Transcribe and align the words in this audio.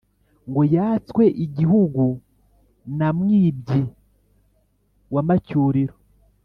ngo 0.49 0.61
yatswe 0.75 1.23
igihugu 1.45 2.03
na 2.97 3.07
mwibyi 3.17 3.81
wa 5.13 5.21
macyuriro! 5.27 5.95